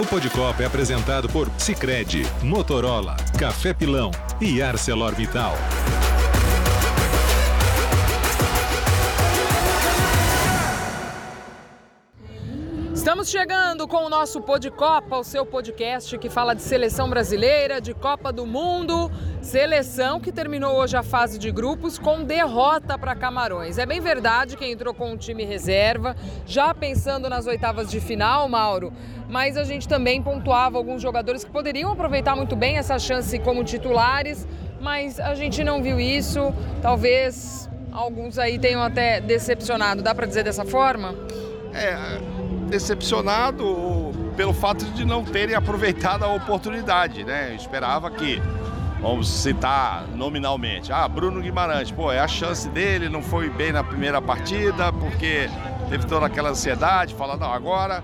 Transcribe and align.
O 0.00 0.06
Podcopa 0.06 0.62
é 0.62 0.66
apresentado 0.66 1.28
por 1.28 1.50
Sicredi, 1.58 2.26
Motorola, 2.42 3.18
Café 3.38 3.74
Pilão 3.74 4.10
e 4.40 4.62
ArcelorMittal. 4.62 5.52
Estamos 13.00 13.30
chegando 13.30 13.88
com 13.88 14.04
o 14.04 14.10
nosso 14.10 14.42
Podcopa, 14.42 15.16
o 15.16 15.24
seu 15.24 15.46
podcast 15.46 16.18
que 16.18 16.28
fala 16.28 16.52
de 16.52 16.60
seleção 16.60 17.08
brasileira, 17.08 17.80
de 17.80 17.94
Copa 17.94 18.30
do 18.30 18.44
Mundo, 18.44 19.10
seleção 19.40 20.20
que 20.20 20.30
terminou 20.30 20.76
hoje 20.76 20.98
a 20.98 21.02
fase 21.02 21.38
de 21.38 21.50
grupos 21.50 21.98
com 21.98 22.22
derrota 22.22 22.98
para 22.98 23.16
Camarões. 23.16 23.78
É 23.78 23.86
bem 23.86 24.02
verdade 24.02 24.54
que 24.54 24.66
entrou 24.66 24.92
com 24.92 25.12
um 25.12 25.16
time 25.16 25.44
reserva, 25.44 26.14
já 26.44 26.74
pensando 26.74 27.26
nas 27.30 27.46
oitavas 27.46 27.90
de 27.90 28.00
final, 28.00 28.46
Mauro, 28.50 28.92
mas 29.30 29.56
a 29.56 29.64
gente 29.64 29.88
também 29.88 30.22
pontuava 30.22 30.76
alguns 30.76 31.00
jogadores 31.00 31.42
que 31.42 31.50
poderiam 31.50 31.90
aproveitar 31.90 32.36
muito 32.36 32.54
bem 32.54 32.76
essa 32.76 32.98
chance 32.98 33.38
como 33.38 33.64
titulares, 33.64 34.46
mas 34.78 35.18
a 35.18 35.34
gente 35.34 35.64
não 35.64 35.82
viu 35.82 35.98
isso. 35.98 36.52
Talvez 36.82 37.66
alguns 37.90 38.38
aí 38.38 38.58
tenham 38.58 38.82
até 38.82 39.22
decepcionado, 39.22 40.02
dá 40.02 40.14
para 40.14 40.26
dizer 40.26 40.44
dessa 40.44 40.66
forma? 40.66 41.14
É, 41.72 42.39
decepcionado 42.70 44.12
pelo 44.36 44.54
fato 44.54 44.84
de 44.86 45.04
não 45.04 45.24
terem 45.24 45.54
aproveitado 45.54 46.24
a 46.24 46.32
oportunidade, 46.32 47.24
né? 47.24 47.50
Eu 47.50 47.56
esperava 47.56 48.10
que, 48.10 48.40
vamos 49.02 49.28
citar 49.28 50.06
nominalmente, 50.14 50.92
ah, 50.92 51.06
Bruno 51.06 51.42
Guimarães, 51.42 51.90
pô, 51.90 52.10
é 52.10 52.20
a 52.20 52.28
chance 52.28 52.68
dele, 52.68 53.08
não 53.08 53.22
foi 53.22 53.50
bem 53.50 53.72
na 53.72 53.84
primeira 53.84 54.22
partida, 54.22 54.92
porque 54.92 55.50
teve 55.90 56.06
toda 56.06 56.26
aquela 56.26 56.50
ansiedade, 56.50 57.14
fala, 57.14 57.36
não, 57.36 57.52
agora 57.52 58.02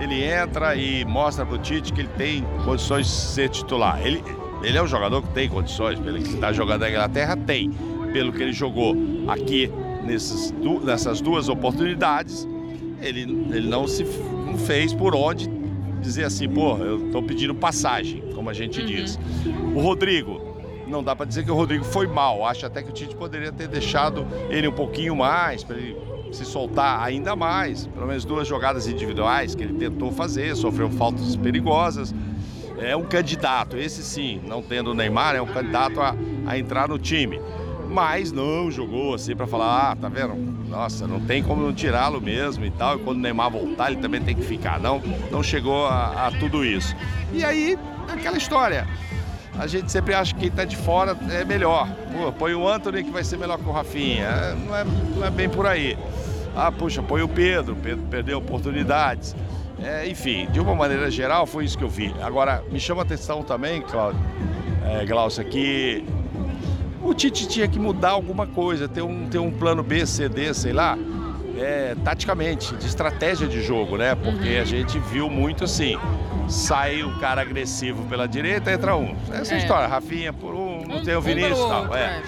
ele 0.00 0.22
entra 0.24 0.74
e 0.74 1.04
mostra 1.04 1.44
pro 1.46 1.58
Tite 1.58 1.92
que 1.92 2.00
ele 2.00 2.10
tem 2.16 2.44
condições 2.64 3.06
de 3.06 3.12
ser 3.12 3.48
titular. 3.48 4.00
Ele, 4.04 4.22
ele 4.62 4.76
é 4.76 4.82
um 4.82 4.86
jogador 4.86 5.22
que 5.22 5.28
tem 5.28 5.48
condições, 5.48 5.98
pelo 5.98 6.18
que 6.18 6.34
está 6.34 6.52
jogando 6.52 6.80
na 6.80 6.90
Inglaterra, 6.90 7.36
tem. 7.36 7.70
Pelo 8.12 8.32
que 8.32 8.42
ele 8.42 8.52
jogou 8.52 8.94
aqui 9.28 9.70
nessas 10.04 11.20
duas 11.20 11.48
oportunidades, 11.48 12.46
ele, 13.00 13.22
ele 13.22 13.68
não 13.68 13.86
se 13.86 14.04
não 14.04 14.58
fez 14.58 14.92
por 14.92 15.14
onde 15.14 15.48
dizer 16.00 16.24
assim, 16.24 16.48
pô, 16.48 16.76
eu 16.78 17.06
estou 17.06 17.22
pedindo 17.22 17.54
passagem, 17.54 18.22
como 18.34 18.48
a 18.48 18.52
gente 18.52 18.80
uhum. 18.80 18.86
diz. 18.86 19.18
O 19.74 19.80
Rodrigo, 19.80 20.40
não 20.86 21.02
dá 21.02 21.16
para 21.16 21.26
dizer 21.26 21.44
que 21.44 21.50
o 21.50 21.54
Rodrigo 21.54 21.84
foi 21.84 22.06
mal. 22.06 22.44
Acho 22.44 22.66
até 22.66 22.82
que 22.82 22.90
o 22.90 22.92
Tite 22.92 23.16
poderia 23.16 23.50
ter 23.50 23.66
deixado 23.66 24.26
ele 24.48 24.68
um 24.68 24.72
pouquinho 24.72 25.16
mais, 25.16 25.64
para 25.64 25.76
ele 25.76 25.96
se 26.32 26.44
soltar 26.44 27.02
ainda 27.02 27.34
mais. 27.34 27.86
Pelo 27.86 28.06
menos 28.06 28.24
duas 28.24 28.46
jogadas 28.46 28.86
individuais 28.86 29.54
que 29.54 29.64
ele 29.64 29.74
tentou 29.74 30.12
fazer, 30.12 30.54
sofreu 30.54 30.90
faltas 30.90 31.34
perigosas. 31.34 32.14
É 32.78 32.94
um 32.94 33.04
candidato, 33.04 33.76
esse 33.76 34.02
sim, 34.02 34.40
não 34.46 34.62
tendo 34.62 34.90
o 34.90 34.94
Neymar, 34.94 35.34
é 35.34 35.40
um 35.40 35.46
candidato 35.46 36.00
a, 36.00 36.14
a 36.46 36.58
entrar 36.58 36.88
no 36.88 36.98
time 36.98 37.40
mas 37.96 38.30
não 38.30 38.70
jogou 38.70 39.14
assim 39.14 39.34
para 39.34 39.46
falar, 39.46 39.92
ah, 39.92 39.96
tá 39.96 40.08
vendo? 40.08 40.55
Nossa, 40.68 41.06
não 41.06 41.20
tem 41.20 41.42
como 41.42 41.62
não 41.62 41.72
tirá-lo 41.72 42.20
mesmo 42.20 42.64
e 42.64 42.70
tal. 42.70 42.96
E 42.96 42.98
quando 43.00 43.18
o 43.18 43.20
Neymar 43.20 43.50
voltar, 43.50 43.90
ele 43.90 44.00
também 44.00 44.20
tem 44.20 44.34
que 44.34 44.42
ficar. 44.42 44.80
Não, 44.80 45.00
não 45.30 45.42
chegou 45.42 45.86
a, 45.86 46.26
a 46.26 46.32
tudo 46.32 46.64
isso. 46.64 46.94
E 47.32 47.44
aí, 47.44 47.78
aquela 48.08 48.36
história. 48.36 48.86
A 49.58 49.66
gente 49.66 49.90
sempre 49.90 50.12
acha 50.12 50.34
que 50.34 50.40
quem 50.40 50.50
tá 50.50 50.64
de 50.64 50.76
fora 50.76 51.16
é 51.30 51.44
melhor. 51.44 51.88
Pô, 52.12 52.30
põe 52.30 52.54
o 52.54 52.68
Anthony 52.68 53.02
que 53.02 53.10
vai 53.10 53.24
ser 53.24 53.38
melhor 53.38 53.58
que 53.58 53.66
o 53.66 53.72
Rafinha. 53.72 54.24
É, 54.24 54.54
não 54.54 54.76
é, 54.76 54.84
não 55.16 55.24
é 55.24 55.30
bem 55.30 55.48
por 55.48 55.66
aí. 55.66 55.96
Ah, 56.54 56.70
puxa, 56.70 57.02
põe 57.02 57.22
o 57.22 57.28
Pedro, 57.28 57.74
Pedro 57.76 58.04
perdeu 58.10 58.38
oportunidades. 58.38 59.34
É, 59.82 60.08
enfim, 60.08 60.46
de 60.50 60.60
uma 60.60 60.74
maneira 60.74 61.10
geral, 61.10 61.46
foi 61.46 61.64
isso 61.64 61.76
que 61.76 61.84
eu 61.84 61.88
vi. 61.88 62.14
Agora, 62.22 62.62
me 62.70 62.80
chama 62.80 63.02
a 63.02 63.04
atenção 63.04 63.42
também, 63.42 63.82
Cláudio, 63.82 64.20
é, 64.84 65.04
Glaucia, 65.04 65.44
que 65.44 66.04
o 67.02 67.14
Tite 67.14 67.46
tinha 67.48 67.68
que 67.68 67.78
mudar 67.78 68.10
alguma 68.10 68.46
coisa, 68.46 68.88
ter 68.88 69.02
um, 69.02 69.28
ter 69.28 69.38
um 69.38 69.50
plano 69.50 69.82
B, 69.82 70.06
C, 70.06 70.28
D, 70.28 70.52
sei 70.54 70.72
lá, 70.72 70.98
é, 71.58 71.94
taticamente, 72.04 72.74
de 72.76 72.86
estratégia 72.86 73.46
de 73.46 73.62
jogo, 73.62 73.96
né? 73.96 74.14
Porque 74.14 74.56
uhum. 74.56 74.62
a 74.62 74.64
gente 74.64 74.98
viu 74.98 75.30
muito 75.30 75.64
assim. 75.64 75.96
Sai 76.48 77.02
um 77.02 77.18
cara 77.18 77.40
agressivo 77.40 78.04
pela 78.04 78.28
direita, 78.28 78.70
entra 78.70 78.96
um. 78.96 79.16
Essa 79.32 79.54
é. 79.54 79.58
história, 79.58 79.88
Rafinha 79.88 80.32
por 80.32 80.54
um, 80.54 80.84
não 80.86 80.98
um, 80.98 81.02
tem 81.02 81.16
o 81.16 81.20
Vinícius 81.20 81.58
e 81.58 81.68
tal. 81.68 81.94
É. 81.96 82.22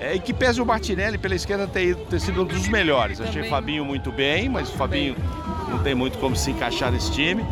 é. 0.00 0.14
e 0.14 0.20
que 0.20 0.32
pese 0.32 0.60
o 0.60 0.66
Martinelli 0.66 1.18
pela 1.18 1.34
esquerda 1.34 1.66
ter, 1.66 1.96
ter 1.96 2.20
sido 2.20 2.42
um 2.42 2.44
dos 2.44 2.68
melhores. 2.68 3.20
Achei 3.20 3.42
o 3.42 3.48
Fabinho 3.48 3.84
muito 3.84 4.10
bem, 4.12 4.48
mas 4.48 4.68
o 4.68 4.72
Fabinho 4.72 5.16
não 5.68 5.78
tem 5.78 5.94
muito 5.94 6.18
como 6.18 6.34
se 6.36 6.50
encaixar 6.50 6.90
nesse 6.90 7.12
time. 7.12 7.44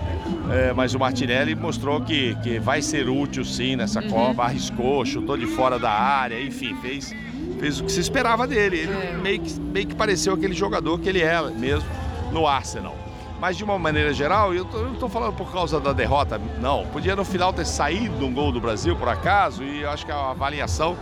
É, 0.51 0.73
mas 0.73 0.95
o 0.95 0.99
Martinelli 0.99 1.55
mostrou 1.55 2.01
que, 2.01 2.37
que 2.37 2.59
vai 2.59 2.81
ser 2.81 3.09
útil 3.09 3.45
sim 3.45 3.77
nessa 3.77 4.01
uhum. 4.01 4.11
Copa, 4.11 4.45
arriscou, 4.45 5.05
chutou 5.05 5.37
de 5.37 5.47
fora 5.47 5.79
da 5.79 5.91
área, 5.91 6.41
enfim, 6.41 6.75
fez, 6.81 7.13
fez 7.59 7.81
o 7.81 7.85
que 7.85 7.93
se 7.93 8.01
esperava 8.01 8.47
dele. 8.47 8.79
Ele 8.79 8.93
é. 8.93 9.13
meio, 9.21 9.41
que, 9.41 9.61
meio 9.61 9.87
que 9.87 9.95
pareceu 9.95 10.35
aquele 10.35 10.55
jogador 10.55 10.99
que 11.01 11.09
ele 11.09 11.23
é 11.23 11.43
mesmo 11.51 11.89
no 12.33 12.47
Arsenal. 12.47 12.97
Mas 13.41 13.57
de 13.57 13.65
uma 13.65 13.79
maneira 13.79 14.15
geral, 14.15 14.55
eu 14.55 14.65
tô, 14.65 14.79
não 14.79 14.95
estou 14.95 15.09
falando 15.09 15.35
por 15.35 15.53
causa 15.53 15.79
da 15.79 15.93
derrota, 15.93 16.41
não. 16.61 16.87
Podia 16.87 17.15
no 17.15 17.25
final 17.25 17.53
ter 17.53 17.67
saído 17.67 18.25
um 18.25 18.33
gol 18.33 18.51
do 18.51 18.61
Brasil, 18.61 18.97
por 18.97 19.09
acaso, 19.09 19.63
e 19.63 19.83
eu 19.83 19.91
acho 19.91 20.07
que 20.07 20.13
a 20.13 20.31
avaliação 20.31 20.97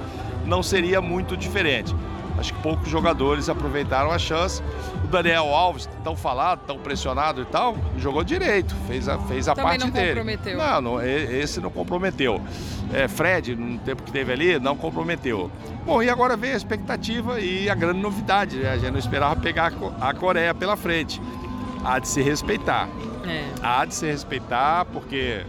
não 0.46 0.62
seria 0.62 1.00
muito 1.00 1.36
diferente. 1.36 1.94
Acho 2.36 2.52
que 2.52 2.60
poucos 2.62 2.88
jogadores 2.88 3.48
aproveitaram 3.48 4.10
a 4.10 4.18
chance. 4.18 4.60
O 5.04 5.06
Daniel 5.06 5.54
Alves, 5.54 5.88
tão 6.02 6.16
falado, 6.16 6.60
tão 6.66 6.78
pressionado 6.78 7.42
e 7.42 7.44
tal, 7.44 7.76
jogou 7.96 8.24
direito, 8.24 8.74
fez 8.88 9.08
a, 9.08 9.18
fez 9.18 9.48
a 9.48 9.54
parte 9.54 9.84
não 9.84 9.90
dele. 9.90 10.08
Comprometeu. 10.08 10.58
Não, 10.58 10.80
não, 10.80 11.02
esse 11.02 11.60
não 11.60 11.70
comprometeu. 11.70 12.40
É, 12.92 13.06
Fred, 13.06 13.54
no 13.54 13.78
tempo 13.78 14.02
que 14.02 14.10
teve 14.10 14.32
ali, 14.32 14.58
não 14.58 14.76
comprometeu. 14.76 15.50
Bom, 15.86 16.02
e 16.02 16.10
agora 16.10 16.36
vem 16.36 16.52
a 16.52 16.56
expectativa 16.56 17.38
e 17.38 17.70
a 17.70 17.74
grande 17.74 18.00
novidade, 18.00 18.56
né? 18.56 18.72
A 18.72 18.78
gente 18.78 18.90
não 18.90 18.98
esperava 18.98 19.36
pegar 19.36 19.72
a 20.00 20.12
Coreia 20.12 20.52
pela 20.52 20.76
frente. 20.76 21.22
Há 21.84 21.98
de 21.98 22.08
se 22.08 22.20
respeitar. 22.20 22.88
É. 23.26 23.44
Há 23.62 23.84
de 23.84 23.94
se 23.94 24.06
respeitar, 24.06 24.86
porque 24.86 25.44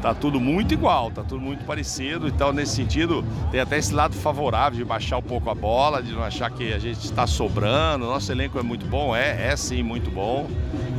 tá 0.00 0.14
tudo 0.14 0.40
muito 0.40 0.74
igual, 0.74 1.10
tá 1.10 1.22
tudo 1.22 1.40
muito 1.40 1.64
parecido. 1.64 2.26
Então, 2.28 2.52
nesse 2.52 2.76
sentido, 2.76 3.24
tem 3.50 3.60
até 3.60 3.78
esse 3.78 3.94
lado 3.94 4.14
favorável 4.14 4.78
de 4.78 4.84
baixar 4.84 5.18
um 5.18 5.22
pouco 5.22 5.48
a 5.48 5.54
bola, 5.54 6.02
de 6.02 6.12
não 6.12 6.22
achar 6.22 6.50
que 6.50 6.72
a 6.72 6.78
gente 6.78 7.04
está 7.04 7.26
sobrando. 7.26 8.06
Nosso 8.06 8.30
elenco 8.32 8.58
é 8.58 8.62
muito 8.62 8.86
bom, 8.86 9.14
é, 9.14 9.52
é 9.52 9.56
sim 9.56 9.82
muito 9.82 10.10
bom. 10.10 10.48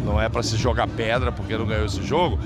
Não 0.06 0.22
é 0.22 0.30
para 0.30 0.44
se 0.44 0.58
jogar 0.58 0.88
pedra 0.88 1.32
porque 1.32 1.58
não 1.58 1.66
ganhou 1.66 1.86
esse 1.86 2.04
jogo. 2.04 2.40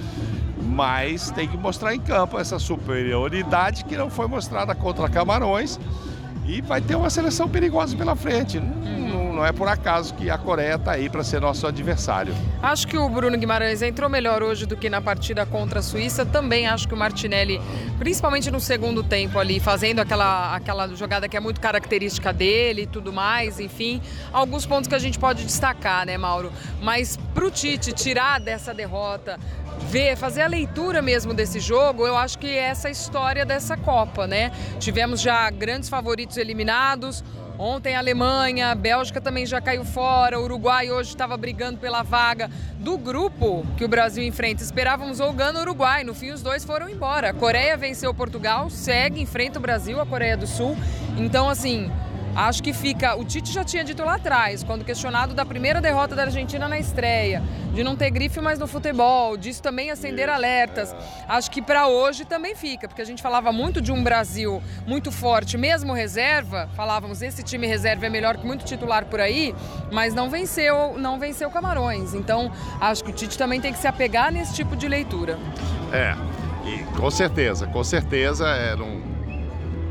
Mas 0.61 1.31
tem 1.31 1.47
que 1.47 1.57
mostrar 1.57 1.95
em 1.95 1.99
campo 1.99 2.39
essa 2.39 2.59
superioridade 2.59 3.85
que 3.85 3.95
não 3.95 4.09
foi 4.09 4.27
mostrada 4.27 4.73
contra 4.75 5.07
Camarões. 5.07 5.79
E 6.45 6.61
vai 6.61 6.79
ter 6.79 6.95
uma 6.95 7.09
seleção 7.09 7.49
perigosa 7.49 7.95
pela 7.95 8.15
frente 8.15 8.57
não 9.37 9.45
é 9.45 9.51
por 9.51 9.67
acaso 9.67 10.15
que 10.15 10.31
a 10.31 10.37
Coreia 10.37 10.75
está 10.75 10.93
aí 10.93 11.09
para 11.09 11.23
ser 11.23 11.39
nosso 11.39 11.67
adversário. 11.67 12.33
Acho 12.61 12.87
que 12.87 12.97
o 12.97 13.07
Bruno 13.07 13.37
Guimarães 13.37 13.83
entrou 13.83 14.09
melhor 14.09 14.41
hoje 14.41 14.65
do 14.65 14.75
que 14.75 14.89
na 14.89 14.99
partida 14.99 15.45
contra 15.45 15.77
a 15.77 15.83
Suíça. 15.83 16.25
Também 16.25 16.65
acho 16.65 16.87
que 16.87 16.93
o 16.95 16.97
Martinelli, 16.97 17.61
principalmente 17.99 18.49
no 18.49 18.59
segundo 18.59 19.03
tempo 19.03 19.37
ali, 19.37 19.59
fazendo 19.59 19.99
aquela, 19.99 20.55
aquela 20.55 20.87
jogada 20.95 21.29
que 21.29 21.37
é 21.37 21.39
muito 21.39 21.61
característica 21.61 22.33
dele 22.33 22.81
e 22.81 22.87
tudo 22.87 23.13
mais, 23.13 23.59
enfim, 23.59 24.01
alguns 24.33 24.65
pontos 24.65 24.87
que 24.87 24.95
a 24.95 24.99
gente 24.99 25.19
pode 25.19 25.43
destacar, 25.43 26.03
né, 26.03 26.17
Mauro? 26.17 26.51
Mas 26.81 27.15
para 27.35 27.45
o 27.45 27.51
Tite 27.51 27.93
tirar 27.93 28.39
dessa 28.39 28.73
derrota, 28.73 29.39
ver, 29.81 30.17
fazer 30.17 30.41
a 30.41 30.47
leitura 30.47 30.99
mesmo 30.99 31.31
desse 31.31 31.59
jogo, 31.59 32.07
eu 32.07 32.17
acho 32.17 32.39
que 32.39 32.47
é 32.47 32.69
essa 32.69 32.89
história 32.89 33.45
dessa 33.45 33.77
Copa, 33.77 34.25
né? 34.25 34.51
Tivemos 34.79 35.21
já 35.21 35.47
grandes 35.51 35.89
favoritos 35.89 36.37
eliminados, 36.37 37.23
Ontem 37.59 37.95
a 37.95 37.99
Alemanha, 37.99 38.69
a 38.69 38.75
Bélgica 38.75 39.19
também 39.19 39.43
já 39.43 39.59
caiu 39.59 39.83
fora, 39.83 40.39
o 40.39 40.43
Uruguai 40.43 40.91
hoje 40.91 41.09
estava 41.09 41.35
brigando 41.35 41.79
pela 41.79 42.03
vaga 42.03 42.51
do 42.77 42.99
grupo 42.99 43.65
que 43.75 43.83
o 43.83 43.87
Brasil 43.87 44.23
enfrenta. 44.23 44.61
Esperávamos 44.61 45.19
ou 45.19 45.33
Gana 45.33 45.57
ou 45.57 45.65
Uruguai, 45.65 46.03
no 46.03 46.13
fim 46.13 46.29
os 46.29 46.43
dois 46.43 46.63
foram 46.63 46.87
embora. 46.87 47.31
A 47.31 47.33
Coreia 47.33 47.75
venceu 47.75 48.13
Portugal, 48.13 48.69
segue, 48.69 49.19
enfrenta 49.21 49.57
o 49.57 49.61
Brasil, 49.61 49.99
a 49.99 50.05
Coreia 50.05 50.37
do 50.37 50.45
Sul. 50.45 50.77
Então, 51.17 51.49
assim, 51.49 51.91
Acho 52.37 52.61
que 52.61 52.71
fica. 52.71 53.15
O 53.15 53.25
Tite 53.25 53.51
já 53.51 53.63
tinha 53.63 53.83
dito 53.83 54.03
lá 54.03 54.13
atrás, 54.13 54.63
quando 54.63 54.85
questionado 54.85 55.33
da 55.33 55.43
primeira 55.43 55.81
derrota 55.81 56.15
da 56.15 56.21
Argentina 56.21 56.67
na 56.67 56.77
estreia, 56.77 57.41
de 57.73 57.83
não 57.83 57.95
ter 57.95 58.11
grife 58.11 58.39
mais 58.39 58.59
no 58.59 58.67
futebol, 58.67 59.35
disso 59.35 59.59
também 59.59 59.89
acender 59.89 60.29
alertas. 60.29 60.95
Acho 61.27 61.49
que 61.49 61.63
para 61.63 61.87
hoje 61.87 62.25
também 62.25 62.53
fica, 62.53 62.87
porque 62.87 63.01
a 63.01 63.05
gente 63.05 63.23
falava 63.23 63.51
muito 63.51 63.81
de 63.81 63.91
um 63.91 64.03
Brasil 64.03 64.61
muito 64.85 65.11
forte, 65.11 65.57
mesmo 65.57 65.93
reserva. 65.93 66.69
Falávamos 66.75 67.23
esse 67.23 67.41
time 67.41 67.65
reserva 67.65 68.05
é 68.05 68.09
melhor 68.09 68.37
que 68.37 68.45
muito 68.45 68.63
titular 68.63 69.05
por 69.05 69.19
aí, 69.19 69.55
mas 69.91 70.13
não 70.13 70.29
venceu, 70.29 70.95
não 70.95 71.17
venceu 71.17 71.49
Camarões. 71.49 72.13
Então 72.13 72.51
acho 72.79 73.03
que 73.03 73.09
o 73.09 73.13
Tite 73.13 73.35
também 73.35 73.59
tem 73.59 73.73
que 73.73 73.79
se 73.79 73.87
apegar 73.87 74.31
nesse 74.31 74.53
tipo 74.53 74.75
de 74.75 74.87
leitura. 74.87 75.39
É, 75.91 76.15
e 76.67 76.83
com 76.95 77.09
certeza, 77.09 77.65
com 77.65 77.83
certeza 77.83 78.47
é 78.47 78.75
um 78.75 79.16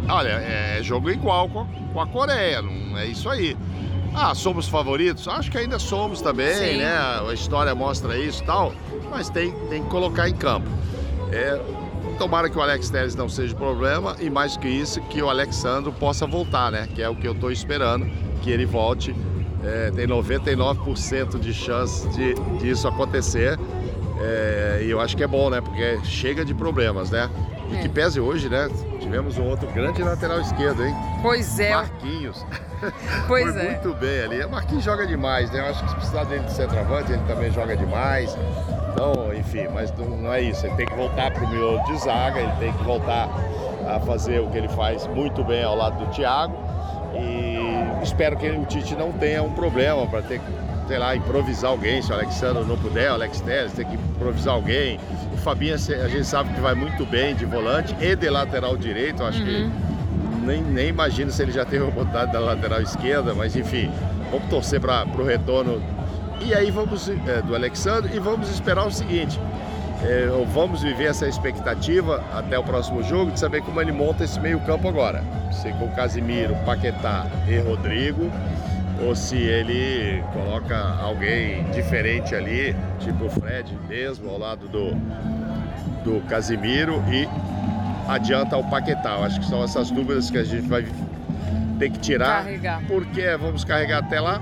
Olha, 0.09 0.29
é 0.29 0.81
jogo 0.83 1.11
igual 1.11 1.49
com 1.49 1.61
a, 1.61 1.67
com 1.93 2.01
a 2.01 2.07
Coreia, 2.07 2.63
não 2.63 2.97
é 2.97 3.07
isso 3.07 3.29
aí. 3.29 3.57
Ah, 4.15 4.35
somos 4.35 4.69
favoritos? 4.69 5.29
Acho 5.29 5.51
que 5.51 5.59
ainda 5.59 5.79
somos 5.79 6.23
também, 6.23 6.55
Sim. 6.55 6.79
né? 6.79 6.97
A 7.29 7.35
história 7.35 7.75
mostra 7.75 8.17
isso 8.17 8.43
e 8.43 8.47
tal, 8.47 8.73
mas 9.11 9.29
tem, 9.29 9.53
tem 9.69 9.83
que 9.83 9.91
colocar 9.91 10.29
em 10.29 10.35
campo. 10.35 10.69
É, 11.31 11.61
tomara 12.19 12.49
que 12.49 12.57
o 12.57 12.63
Alex 12.63 12.89
Telles 12.89 13.15
não 13.15 13.29
seja 13.29 13.55
problema 13.55 14.17
e 14.19 14.31
mais 14.31 14.57
que 14.57 14.69
isso, 14.69 15.01
que 15.03 15.21
o 15.21 15.29
Alexandro 15.29 15.93
possa 15.93 16.27
voltar, 16.27 16.71
né? 16.71 16.89
Que 16.95 17.03
é 17.03 17.09
o 17.09 17.15
que 17.15 17.27
eu 17.27 17.33
estou 17.33 17.51
esperando, 17.51 18.07
que 18.43 18.51
ele 18.51 18.65
volte. 18.65 19.15
É, 19.63 19.91
tem 19.91 20.07
99% 20.07 21.39
de 21.39 21.53
chance 21.53 22.09
de 22.11 22.35
disso 22.59 22.87
acontecer. 22.89 23.59
É, 24.19 24.83
e 24.83 24.91
eu 24.91 25.01
acho 25.01 25.17
que 25.17 25.25
é 25.25 25.27
bom, 25.27 25.51
né? 25.51 25.61
Porque 25.61 25.99
chega 26.05 26.45
de 26.45 26.55
problemas, 26.55 27.11
né? 27.11 27.29
E 27.71 27.77
É. 27.77 27.81
que 27.83 27.89
pese 27.89 28.21
hoje, 28.21 28.49
né? 28.49 28.69
Tivemos 29.01 29.39
um 29.39 29.45
outro 29.49 29.67
grande 29.73 30.03
lateral 30.03 30.41
esquerdo, 30.41 30.85
hein? 30.85 30.95
Pois 31.23 31.59
é, 31.59 31.75
Marquinhos. 31.75 32.47
pois 33.27 33.53
Foi 33.53 33.61
é. 33.67 33.71
muito 33.71 33.95
bem 33.95 34.21
ali. 34.25 34.45
O 34.45 34.51
Marquinhos 34.51 34.85
joga 34.85 35.07
demais, 35.07 35.51
né? 35.51 35.61
Eu 35.61 35.67
acho 35.67 35.83
que 35.83 35.91
se 35.91 35.97
precisar 35.97 36.25
dele 36.25 36.45
de 36.45 36.53
centroavante, 36.53 37.13
ele 37.13 37.23
também 37.27 37.51
joga 37.51 37.77
demais. 37.77 38.37
Então, 38.93 39.33
enfim, 39.35 39.67
mas 39.75 39.93
não, 39.97 40.07
não 40.07 40.33
é 40.33 40.41
isso. 40.41 40.67
Ele 40.67 40.75
tem 40.77 40.87
que 40.87 40.95
voltar 40.95 41.31
para 41.31 41.45
o 41.45 41.49
miolo 41.49 41.83
de 41.85 41.99
zaga, 41.99 42.41
ele 42.41 42.53
tem 42.59 42.73
que 42.73 42.85
voltar 42.85 43.29
a 43.89 44.01
fazer 44.01 44.41
o 44.41 44.49
que 44.49 44.59
ele 44.59 44.69
faz 44.69 45.07
muito 45.09 45.45
bem 45.45 45.63
ao 45.63 45.77
lado 45.77 46.05
do 46.05 46.11
Thiago. 46.13 46.57
E 47.15 48.03
espero 48.03 48.37
que 48.37 48.49
o 48.51 48.65
Tite 48.65 48.95
não 48.95 49.13
tenha 49.13 49.43
um 49.43 49.53
problema 49.53 50.07
para 50.07 50.23
ter 50.23 50.39
que, 50.39 50.53
sei 50.87 50.99
lá, 50.99 51.17
improvisar 51.17 51.71
alguém. 51.71 52.01
Se 52.03 52.11
o 52.11 52.15
Alexandre 52.15 52.65
não 52.65 52.77
puder, 52.77 53.11
o 53.11 53.15
Alex 53.15 53.41
Telles 53.41 53.73
tem 53.73 53.85
que 53.87 53.95
improvisar 53.95 54.55
alguém. 54.55 54.99
O 55.33 55.37
Fabinho, 55.37 55.75
a 55.75 56.09
gente 56.09 56.25
sabe 56.25 56.53
que 56.55 56.61
vai 56.61 56.75
muito 56.75 57.05
bem 57.07 57.35
de 57.35 57.45
volante 57.45 57.95
e 58.01 58.15
de 58.17 58.29
lateral 58.31 58.77
direito. 58.77 59.23
Acho 59.23 59.43
que 59.45 59.71
nem, 60.43 60.63
nem 60.63 60.89
imagino 60.89 61.31
se 61.31 61.43
ele 61.43 61.53
já 61.53 61.65
teve 61.65 61.85
a 61.85 61.89
oportunidade 61.89 62.33
da 62.33 62.41
lateral 62.41 62.81
esquerda, 62.81 63.35
mas 63.35 63.57
enfim, 63.57 63.91
vamos 64.31 64.49
torcer 64.49 64.81
para 64.81 65.05
o 65.07 65.25
retorno. 65.25 65.83
E 66.41 66.55
aí 66.55 66.71
vamos 66.71 67.09
é, 67.09 67.43
do 67.43 67.55
Alexandre 67.55 68.15
e 68.15 68.19
vamos 68.19 68.51
esperar 68.51 68.87
o 68.87 68.91
seguinte. 68.91 69.41
é, 70.03 70.29
vamos 70.53 70.83
viver 70.83 71.07
essa 71.07 71.27
expectativa 71.27 72.23
até 72.33 72.59
o 72.59 72.63
próximo 72.63 73.03
jogo 73.03 73.31
de 73.31 73.41
saber 73.41 73.63
como 73.63 73.81
ele 73.81 73.93
monta 73.93 74.25
esse 74.25 74.39
meio-campo 74.41 74.89
agora. 74.89 75.23
Se 75.51 75.73
com 75.73 75.89
Casimiro, 75.91 76.55
Paquetá 76.65 77.27
e 77.49 77.59
Rodrigo, 77.59 78.31
ou 79.03 79.15
se 79.15 79.37
ele 79.37 80.23
coloca 80.33 80.77
alguém 81.01 81.65
diferente 81.71 82.35
ali, 82.35 82.75
tipo 82.99 83.27
o 83.27 83.31
Fred 83.31 83.77
mesmo, 83.89 84.31
ao 84.31 84.39
lado 84.39 84.69
do, 84.69 84.91
do 86.03 86.21
Casimiro 86.29 87.03
e 87.11 87.29
adianta 88.09 88.57
o 88.57 88.65
Paquetá. 88.69 89.17
Eu 89.17 89.25
acho 89.25 89.41
que 89.41 89.47
são 89.47 89.63
essas 89.63 89.91
dúvidas 89.91 90.31
que 90.31 90.39
a 90.39 90.45
gente 90.45 90.67
vai 90.67 90.87
ter 91.79 91.91
que 91.91 91.99
tirar. 91.99 92.45
Carregar. 92.45 92.83
Porque 92.87 93.37
vamos 93.37 93.65
carregar 93.65 93.99
até 93.99 94.21
lá, 94.21 94.41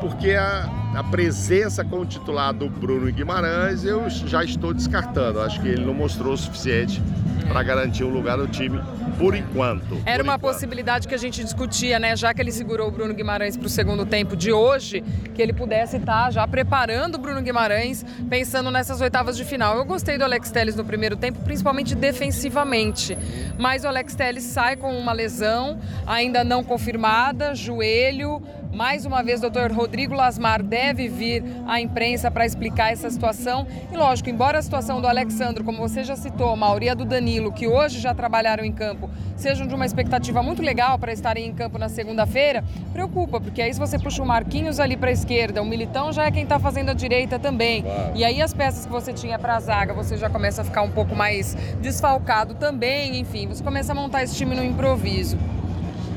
porque 0.00 0.32
a, 0.32 0.68
a 0.94 1.04
presença 1.04 1.84
com 1.84 2.00
o 2.00 2.06
titular 2.06 2.52
do 2.52 2.68
Bruno 2.68 3.10
Guimarães 3.12 3.84
eu 3.84 4.08
já 4.08 4.44
estou 4.44 4.72
descartando. 4.72 5.40
Acho 5.40 5.60
que 5.60 5.68
ele 5.68 5.84
não 5.84 5.94
mostrou 5.94 6.34
o 6.34 6.38
suficiente 6.38 7.02
para 7.48 7.62
garantir 7.62 8.04
um 8.04 8.10
lugar 8.10 8.36
no 8.36 8.46
time 8.46 8.80
por 9.18 9.34
enquanto. 9.34 10.00
Era 10.04 10.18
por 10.18 10.28
uma 10.28 10.36
enquanto. 10.36 10.52
possibilidade 10.52 11.08
que 11.08 11.14
a 11.14 11.18
gente 11.18 11.42
discutia, 11.42 11.98
né? 11.98 12.14
Já 12.16 12.32
que 12.34 12.40
ele 12.40 12.52
segurou 12.52 12.88
o 12.88 12.90
Bruno 12.90 13.14
Guimarães 13.14 13.56
para 13.56 13.66
o 13.66 13.70
segundo 13.70 14.04
tempo 14.04 14.36
de 14.36 14.52
hoje, 14.52 15.02
que 15.34 15.42
ele 15.42 15.52
pudesse 15.52 15.96
estar 15.96 16.30
já 16.30 16.46
preparando 16.46 17.16
o 17.16 17.18
Bruno 17.18 17.40
Guimarães, 17.42 18.04
pensando 18.28 18.70
nessas 18.70 19.00
oitavas 19.00 19.36
de 19.36 19.44
final. 19.44 19.76
Eu 19.76 19.84
gostei 19.84 20.18
do 20.18 20.24
Alex 20.24 20.50
Telles 20.50 20.76
no 20.76 20.84
primeiro 20.84 21.16
tempo, 21.16 21.38
principalmente 21.40 21.94
defensivamente. 21.94 23.16
Mas 23.58 23.84
o 23.84 23.88
Alex 23.88 24.14
Telles 24.14 24.44
sai 24.44 24.76
com 24.76 24.96
uma 24.96 25.12
lesão 25.12 25.78
ainda 26.06 26.44
não 26.44 26.62
confirmada, 26.62 27.54
joelho. 27.54 28.42
Mais 28.76 29.06
uma 29.06 29.22
vez, 29.22 29.38
o 29.38 29.48
doutor 29.48 29.72
Rodrigo 29.72 30.12
Lasmar 30.12 30.62
deve 30.62 31.08
vir 31.08 31.42
à 31.66 31.80
imprensa 31.80 32.30
para 32.30 32.44
explicar 32.44 32.92
essa 32.92 33.08
situação. 33.08 33.66
E 33.90 33.96
lógico, 33.96 34.28
embora 34.28 34.58
a 34.58 34.62
situação 34.62 35.00
do 35.00 35.08
Alexandro, 35.08 35.64
como 35.64 35.78
você 35.78 36.04
já 36.04 36.14
citou, 36.14 36.50
a 36.50 36.56
maioria 36.56 36.94
do 36.94 37.06
Danilo, 37.06 37.50
que 37.50 37.66
hoje 37.66 37.98
já 37.98 38.12
trabalharam 38.12 38.66
em 38.66 38.72
campo, 38.72 39.08
sejam 39.34 39.66
de 39.66 39.74
uma 39.74 39.86
expectativa 39.86 40.42
muito 40.42 40.60
legal 40.60 40.98
para 40.98 41.10
estarem 41.10 41.46
em 41.46 41.54
campo 41.54 41.78
na 41.78 41.88
segunda-feira, 41.88 42.62
preocupa, 42.92 43.40
porque 43.40 43.62
aí 43.62 43.72
se 43.72 43.80
você 43.80 43.98
puxa 43.98 44.22
o 44.22 44.26
Marquinhos 44.26 44.78
ali 44.78 44.94
para 44.94 45.08
a 45.08 45.12
esquerda, 45.12 45.62
o 45.62 45.64
Militão 45.64 46.12
já 46.12 46.26
é 46.26 46.30
quem 46.30 46.42
está 46.42 46.58
fazendo 46.58 46.90
a 46.90 46.94
direita 46.94 47.38
também. 47.38 47.80
Claro. 47.80 48.12
E 48.14 48.26
aí 48.26 48.42
as 48.42 48.52
peças 48.52 48.84
que 48.84 48.92
você 48.92 49.10
tinha 49.10 49.38
para 49.38 49.56
a 49.56 49.60
zaga, 49.60 49.94
você 49.94 50.18
já 50.18 50.28
começa 50.28 50.60
a 50.60 50.64
ficar 50.66 50.82
um 50.82 50.90
pouco 50.90 51.16
mais 51.16 51.56
desfalcado 51.80 52.52
também, 52.52 53.18
enfim, 53.18 53.46
você 53.46 53.64
começa 53.64 53.92
a 53.92 53.94
montar 53.94 54.22
esse 54.22 54.36
time 54.36 54.54
no 54.54 54.62
improviso. 54.62 55.38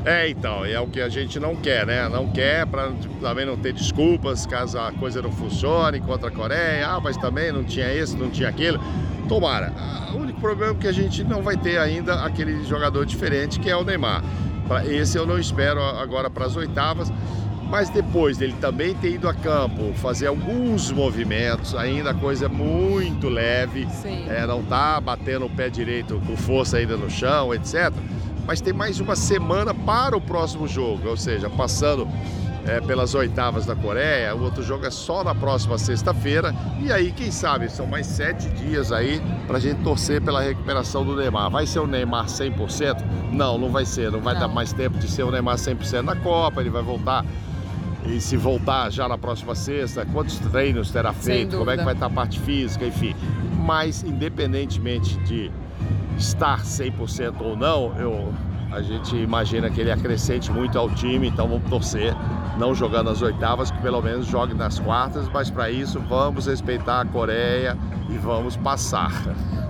É, 0.04 0.28
então, 0.30 0.64
é 0.64 0.80
o 0.80 0.86
que 0.86 1.00
a 1.00 1.08
gente 1.10 1.38
não 1.38 1.54
quer, 1.54 1.86
né? 1.86 2.08
Não 2.08 2.28
quer 2.28 2.66
para 2.66 2.90
também 3.20 3.44
não 3.44 3.56
ter 3.56 3.72
desculpas 3.72 4.46
caso 4.46 4.78
a 4.78 4.90
coisa 4.92 5.20
não 5.20 5.30
funcione 5.30 6.00
contra 6.00 6.28
a 6.28 6.30
Coreia. 6.30 6.86
Ah, 6.88 7.00
mas 7.00 7.16
também 7.18 7.52
não 7.52 7.62
tinha 7.64 7.92
isso, 7.92 8.16
não 8.16 8.30
tinha 8.30 8.48
aquilo. 8.48 8.80
Tomara. 9.28 9.72
Ah, 9.76 10.12
O 10.14 10.18
único 10.18 10.40
problema 10.40 10.72
é 10.72 10.76
que 10.76 10.88
a 10.88 10.92
gente 10.92 11.22
não 11.22 11.42
vai 11.42 11.56
ter 11.56 11.78
ainda 11.78 12.24
aquele 12.24 12.64
jogador 12.64 13.04
diferente 13.04 13.60
que 13.60 13.68
é 13.70 13.76
o 13.76 13.84
Neymar. 13.84 14.24
Pra- 14.66 14.84
Esse 14.86 15.18
eu 15.18 15.26
não 15.26 15.38
espero 15.38 15.82
agora 15.82 16.30
para 16.30 16.46
as 16.46 16.56
oitavas. 16.56 17.12
Mas 17.68 17.88
depois 17.88 18.36
dele 18.36 18.56
também 18.60 18.94
ter 18.94 19.12
ido 19.12 19.28
a 19.28 19.34
campo, 19.34 19.92
fazer 19.94 20.26
alguns 20.26 20.90
movimentos, 20.90 21.72
ainda 21.76 22.10
a 22.10 22.14
coisa 22.14 22.46
é 22.46 22.48
muito 22.48 23.28
leve, 23.28 23.86
Sim. 24.02 24.26
é, 24.28 24.44
não 24.44 24.60
tá 24.60 25.00
batendo 25.00 25.44
o 25.46 25.50
pé 25.50 25.68
direito 25.68 26.20
com 26.26 26.36
força 26.36 26.78
ainda 26.78 26.96
no 26.96 27.08
chão, 27.08 27.54
etc. 27.54 27.92
Mas 28.50 28.60
tem 28.60 28.72
mais 28.72 28.98
uma 28.98 29.14
semana 29.14 29.72
para 29.72 30.16
o 30.16 30.20
próximo 30.20 30.66
jogo, 30.66 31.08
ou 31.08 31.16
seja, 31.16 31.48
passando 31.48 32.08
é, 32.66 32.80
pelas 32.80 33.14
oitavas 33.14 33.64
da 33.64 33.76
Coreia, 33.76 34.34
o 34.34 34.42
outro 34.42 34.60
jogo 34.60 34.84
é 34.84 34.90
só 34.90 35.22
na 35.22 35.32
próxima 35.32 35.78
sexta-feira. 35.78 36.52
E 36.82 36.90
aí, 36.90 37.12
quem 37.12 37.30
sabe, 37.30 37.70
são 37.70 37.86
mais 37.86 38.08
sete 38.08 38.50
dias 38.50 38.90
aí 38.90 39.22
para 39.46 39.58
a 39.58 39.60
gente 39.60 39.84
torcer 39.84 40.20
pela 40.20 40.42
recuperação 40.42 41.04
do 41.04 41.14
Neymar. 41.14 41.48
Vai 41.48 41.64
ser 41.64 41.78
o 41.78 41.86
Neymar 41.86 42.26
100%? 42.26 43.00
Não, 43.30 43.56
não 43.56 43.70
vai 43.70 43.84
ser. 43.84 44.10
Não 44.10 44.20
vai 44.20 44.34
Não. 44.34 44.40
dar 44.40 44.48
mais 44.48 44.72
tempo 44.72 44.98
de 44.98 45.06
ser 45.06 45.22
o 45.22 45.30
Neymar 45.30 45.54
100% 45.54 46.02
na 46.02 46.16
Copa. 46.16 46.60
Ele 46.60 46.70
vai 46.70 46.82
voltar. 46.82 47.24
E 48.04 48.20
se 48.20 48.36
voltar 48.36 48.90
já 48.90 49.08
na 49.08 49.16
próxima 49.16 49.54
sexta, 49.54 50.04
quantos 50.06 50.40
treinos 50.40 50.90
terá 50.90 51.12
feito? 51.12 51.56
Como 51.56 51.70
é 51.70 51.76
que 51.76 51.84
vai 51.84 51.94
estar 51.94 52.06
a 52.06 52.10
parte 52.10 52.40
física, 52.40 52.84
enfim. 52.84 53.14
Mas, 53.64 54.02
independentemente 54.02 55.16
de 55.20 55.52
estar 56.20 56.60
100% 56.62 57.40
ou 57.40 57.56
não, 57.56 57.96
eu, 57.98 58.32
a 58.70 58.82
gente 58.82 59.16
imagina 59.16 59.70
que 59.70 59.80
ele 59.80 59.90
acrescente 59.90 60.52
muito 60.52 60.78
ao 60.78 60.88
time, 60.90 61.28
então 61.28 61.48
vamos 61.48 61.68
torcer, 61.68 62.14
não 62.58 62.74
jogando 62.74 63.06
nas 63.06 63.22
oitavas, 63.22 63.70
que 63.70 63.80
pelo 63.80 64.00
menos 64.02 64.26
jogue 64.26 64.54
nas 64.54 64.78
quartas, 64.78 65.28
mas 65.28 65.50
para 65.50 65.70
isso 65.70 65.98
vamos 66.00 66.46
respeitar 66.46 67.00
a 67.00 67.04
Coreia 67.06 67.76
e 68.10 68.18
vamos 68.18 68.56
passar. 68.56 69.10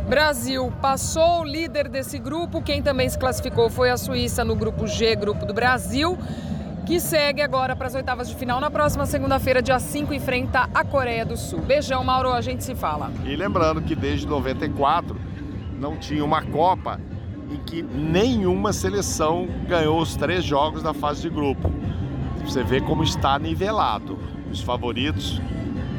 Brasil 0.09 0.73
passou 0.83 1.43
o 1.43 1.45
líder 1.45 1.89
desse 1.89 2.19
grupo. 2.19 2.61
Quem 2.61 2.83
também 2.83 3.09
se 3.09 3.17
classificou 3.17 3.71
foi 3.71 3.91
a 3.91 3.97
Suíça 3.97 4.45
no 4.45 4.57
grupo 4.57 4.89
G, 4.89 5.15
grupo 5.15 5.47
do 5.47 5.55
Brasil, 5.55 6.19
que 6.85 6.99
segue 6.99 7.41
agora 7.41 7.77
para 7.77 7.87
as 7.87 7.95
oitavas 7.95 8.29
de 8.29 8.35
final. 8.35 8.61
Na 8.61 8.73
próxima 8.73 9.07
segunda-feira, 9.07 9.63
dia 9.63 9.79
5, 9.79 10.13
enfrenta 10.13 10.69
a 10.75 10.85
Coreia 10.85 11.25
do 11.25 11.37
Sul. 11.37 11.61
Beijão, 11.61 12.03
Mauro, 12.03 12.33
a 12.33 12.41
gente 12.41 12.65
se 12.65 12.75
fala. 12.75 13.13
E 13.25 13.37
lembrando 13.37 13.81
que 13.81 13.95
desde 13.95 14.27
94 14.27 15.17
não 15.81 15.97
tinha 15.97 16.25
uma 16.25 16.43
Copa 16.43 17.01
em 17.51 17.57
que 17.57 17.83
nenhuma 17.83 18.73
seleção 18.73 19.49
ganhou 19.67 20.01
os 20.01 20.15
três 20.15 20.45
jogos 20.45 20.83
da 20.83 20.93
fase 20.93 21.23
de 21.23 21.31
grupo. 21.31 21.73
Você 22.45 22.63
vê 22.63 22.81
como 22.81 23.03
está 23.03 23.39
nivelado. 23.39 24.19
Os 24.53 24.61
favoritos, 24.61 25.41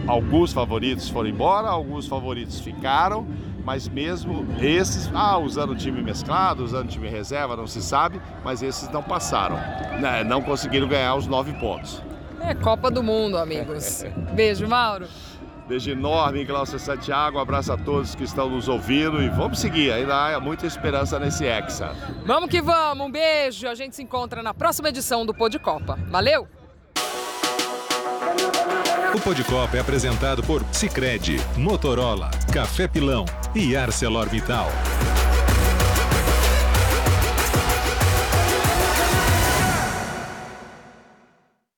alguns 0.08 0.54
favoritos 0.54 1.10
foram 1.10 1.30
embora, 1.30 1.68
alguns 1.68 2.08
favoritos 2.08 2.60
ficaram, 2.60 3.26
mas 3.66 3.88
mesmo 3.90 4.46
esses, 4.60 5.10
ah, 5.14 5.38
usando 5.38 5.76
time 5.76 6.02
mesclado, 6.02 6.64
usando 6.64 6.88
time 6.88 7.10
reserva, 7.10 7.56
não 7.56 7.68
se 7.68 7.82
sabe, 7.82 8.22
mas 8.44 8.62
esses 8.62 8.90
não 8.90 9.04
passaram. 9.04 9.56
Né, 10.00 10.24
Não 10.24 10.42
conseguiram 10.42 10.88
ganhar 10.88 11.16
os 11.16 11.28
nove 11.28 11.54
pontos. 11.54 12.02
É 12.40 12.56
Copa 12.56 12.90
do 12.90 13.04
Mundo, 13.04 13.38
amigos. 13.38 14.04
Beijo, 14.34 14.68
Mauro. 14.68 15.06
Beijo 15.68 15.91
enorme, 15.91 16.44
Glaucio 16.44 16.77
Santiago. 16.80 17.38
Um 17.38 17.41
abraço 17.41 17.72
a 17.72 17.77
todos 17.77 18.15
que 18.15 18.24
estão 18.24 18.50
nos 18.50 18.68
ouvindo 18.68 19.22
e 19.22 19.30
vamos 19.30 19.60
seguir. 19.60 19.91
Ainda 19.91 20.36
há 20.36 20.39
muita 20.39 20.65
esperança 20.65 21.18
nesse 21.20 21.46
Hexa. 21.46 21.96
Vamos 22.25 22.50
que 22.50 22.62
vamos, 22.62 23.08
um 23.08 23.12
beijo. 23.12 23.68
A 23.68 23.75
gente 23.75 23.96
se 23.96 24.03
encontra 24.03 24.44
na 24.44 24.53
próxima 24.53 24.89
edição 24.89 25.25
do 25.25 25.34
Pô 25.34 25.48
de 25.48 25.60
Copa. 25.60 25.98
Valeu! 26.10 26.48
O 29.13 29.20
Pod 29.20 29.44
Copa 29.44 29.75
é 29.75 29.80
apresentado 29.82 30.41
por 30.41 30.63
Sicredi, 30.72 31.36
Motorola, 31.58 32.32
Café 32.53 32.88
Pilão 32.88 33.25
e 33.53 33.75
ArcelorMittal. 33.75 34.68